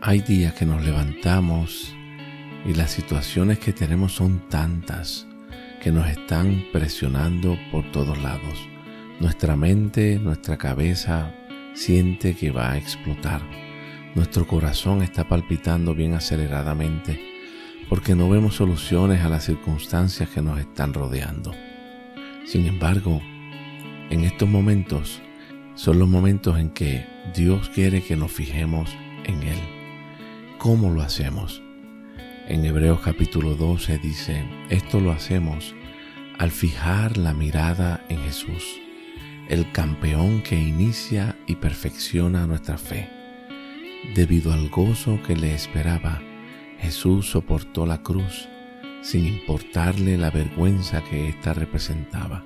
Hay 0.00 0.20
días 0.20 0.54
que 0.54 0.64
nos 0.64 0.84
levantamos 0.84 1.92
y 2.64 2.72
las 2.74 2.92
situaciones 2.92 3.58
que 3.58 3.72
tenemos 3.72 4.12
son 4.12 4.48
tantas 4.48 5.26
que 5.82 5.90
nos 5.90 6.06
están 6.06 6.64
presionando 6.72 7.58
por 7.72 7.90
todos 7.90 8.16
lados. 8.22 8.68
Nuestra 9.18 9.56
mente, 9.56 10.20
nuestra 10.20 10.56
cabeza 10.56 11.34
siente 11.74 12.36
que 12.36 12.52
va 12.52 12.70
a 12.70 12.78
explotar. 12.78 13.42
Nuestro 14.14 14.46
corazón 14.46 15.02
está 15.02 15.28
palpitando 15.28 15.96
bien 15.96 16.14
aceleradamente 16.14 17.20
porque 17.88 18.14
no 18.14 18.30
vemos 18.30 18.54
soluciones 18.54 19.24
a 19.24 19.28
las 19.28 19.46
circunstancias 19.46 20.28
que 20.28 20.40
nos 20.40 20.60
están 20.60 20.94
rodeando. 20.94 21.52
Sin 22.46 22.66
embargo, 22.66 23.20
en 24.10 24.22
estos 24.22 24.48
momentos 24.48 25.20
son 25.74 25.98
los 25.98 26.08
momentos 26.08 26.56
en 26.56 26.70
que 26.70 27.04
Dios 27.34 27.68
quiere 27.70 28.00
que 28.00 28.14
nos 28.14 28.30
fijemos 28.30 28.96
en 29.24 29.42
Él. 29.42 29.77
¿Cómo 30.58 30.90
lo 30.90 31.02
hacemos? 31.02 31.62
En 32.48 32.64
Hebreos 32.64 32.98
capítulo 33.00 33.54
12 33.54 33.98
dice, 33.98 34.44
esto 34.70 34.98
lo 34.98 35.12
hacemos 35.12 35.72
al 36.36 36.50
fijar 36.50 37.16
la 37.16 37.32
mirada 37.32 38.04
en 38.08 38.18
Jesús, 38.22 38.80
el 39.48 39.70
campeón 39.70 40.42
que 40.42 40.56
inicia 40.56 41.36
y 41.46 41.54
perfecciona 41.54 42.48
nuestra 42.48 42.76
fe. 42.76 43.08
Debido 44.16 44.52
al 44.52 44.68
gozo 44.68 45.20
que 45.24 45.36
le 45.36 45.54
esperaba, 45.54 46.20
Jesús 46.80 47.30
soportó 47.30 47.86
la 47.86 48.02
cruz 48.02 48.48
sin 49.00 49.26
importarle 49.26 50.18
la 50.18 50.32
vergüenza 50.32 51.04
que 51.04 51.28
ésta 51.28 51.54
representaba. 51.54 52.44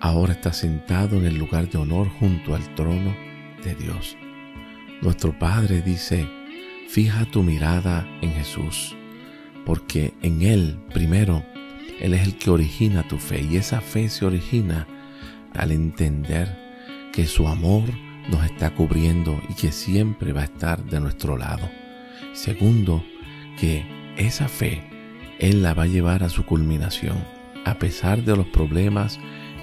Ahora 0.00 0.32
está 0.32 0.52
sentado 0.52 1.16
en 1.16 1.26
el 1.26 1.38
lugar 1.38 1.70
de 1.70 1.78
honor 1.78 2.08
junto 2.08 2.56
al 2.56 2.74
trono 2.74 3.14
de 3.62 3.76
Dios. 3.76 4.16
Nuestro 5.00 5.38
Padre 5.38 5.80
dice, 5.80 6.28
fija 6.90 7.24
tu 7.24 7.44
mirada 7.44 8.04
en 8.20 8.32
Jesús, 8.32 8.96
porque 9.64 10.12
en 10.22 10.42
Él, 10.42 10.76
primero, 10.92 11.44
Él 12.00 12.14
es 12.14 12.26
el 12.26 12.36
que 12.36 12.50
origina 12.50 13.06
tu 13.06 13.18
fe 13.18 13.46
y 13.48 13.58
esa 13.58 13.80
fe 13.80 14.08
se 14.08 14.26
origina 14.26 14.88
al 15.54 15.70
entender 15.70 16.48
que 17.12 17.28
su 17.28 17.46
amor 17.46 17.84
nos 18.28 18.44
está 18.44 18.74
cubriendo 18.74 19.40
y 19.48 19.54
que 19.54 19.70
siempre 19.70 20.32
va 20.32 20.40
a 20.40 20.44
estar 20.44 20.82
de 20.82 20.98
nuestro 20.98 21.36
lado. 21.36 21.70
Segundo, 22.32 23.04
que 23.56 23.84
esa 24.16 24.48
fe 24.48 24.82
Él 25.38 25.62
la 25.62 25.74
va 25.74 25.84
a 25.84 25.86
llevar 25.86 26.24
a 26.24 26.28
su 26.28 26.44
culminación, 26.44 27.24
a 27.64 27.78
pesar 27.78 28.24
de 28.24 28.36
los 28.36 28.48
problemas 28.48 29.20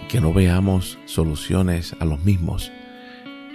que 0.08 0.22
no 0.22 0.31
veamos 0.31 0.98
soluciones 1.03 1.94
a 2.00 2.05
los 2.05 2.23
mismos. 2.23 2.72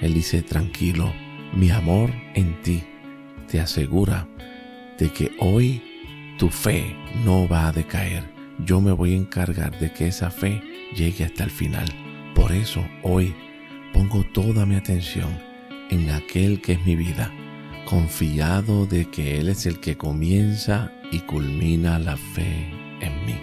Él 0.03 0.13
dice, 0.13 0.43
tranquilo, 0.43 1.11
mi 1.55 1.71
amor 1.71 2.11
en 2.35 2.61
ti 2.61 2.83
te 3.53 3.61
asegura 3.61 4.27
de 4.99 5.13
que 5.13 5.31
hoy 5.39 5.83
tu 6.39 6.49
fe 6.49 6.97
no 7.23 7.47
va 7.47 7.69
a 7.69 7.73
decaer. 7.73 8.25
Yo 8.65 8.81
me 8.81 8.93
voy 8.93 9.13
a 9.13 9.19
encargar 9.19 9.79
de 9.79 9.93
que 9.93 10.07
esa 10.07 10.31
fe 10.31 10.63
llegue 10.97 11.25
hasta 11.25 11.45
el 11.45 11.51
final. 11.51 11.87
Por 12.35 12.51
eso 12.51 12.83
hoy 13.03 13.35
pongo 13.93 14.25
toda 14.33 14.65
mi 14.65 14.77
atención 14.77 15.29
en 15.91 16.09
aquel 16.09 16.63
que 16.63 16.73
es 16.73 16.87
mi 16.87 16.97
vida 16.97 17.31
confiado 17.85 18.87
de 18.87 19.11
que 19.11 19.39
Él 19.39 19.51
es 19.51 19.67
el 19.67 19.81
que 19.81 19.99
comienza 19.99 20.91
y 21.11 21.19
culmina 21.21 21.99
la 21.99 22.17
fe 22.17 22.71
en 23.03 23.27
mí. 23.27 23.42